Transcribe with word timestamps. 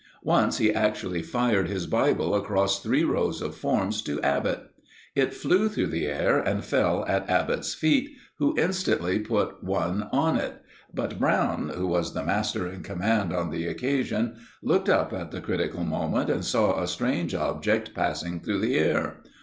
Once 0.23 0.57
he 0.57 0.71
actually 0.73 1.21
fired 1.21 1.67
his 1.67 1.85
Bible 1.85 2.33
across 2.33 2.79
three 2.81 3.03
rows 3.03 3.39
of 3.39 3.53
forms 3.53 4.01
to 4.01 4.19
Abbott. 4.23 4.63
It 5.13 5.31
flew 5.31 5.69
through 5.69 5.91
the 5.91 6.07
air 6.07 6.39
and 6.39 6.65
fell 6.65 7.05
at 7.07 7.29
Abbott's 7.29 7.75
feet, 7.75 8.15
who 8.39 8.57
instantly 8.57 9.19
put 9.19 9.63
one 9.63 10.09
on 10.11 10.37
it. 10.37 10.55
But 10.91 11.19
Brown, 11.19 11.69
who 11.75 11.85
was 11.85 12.15
the 12.15 12.23
master 12.23 12.67
in 12.67 12.81
command 12.81 13.31
on 13.31 13.51
the 13.51 13.67
occasion, 13.67 14.37
looked 14.63 14.89
up 14.89 15.13
at 15.13 15.29
the 15.29 15.39
critical 15.39 15.83
moment 15.83 16.31
and 16.31 16.43
saw 16.43 16.81
a 16.81 16.87
strange 16.87 17.35
object 17.35 17.93
passing 17.93 18.39
through 18.39 18.61
the 18.61 18.79
air. 18.79 19.21